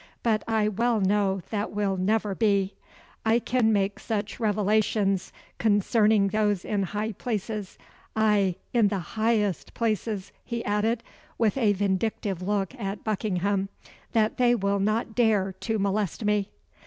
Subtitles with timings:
[0.23, 2.73] But I well know that will never be.
[3.23, 7.77] I can make such revelations concerning those in high places
[8.15, 11.03] ay, in the highest places," he added,
[11.37, 13.69] with a vindictive look at Buckingham,
[14.13, 16.49] "that they will not dare to molest me."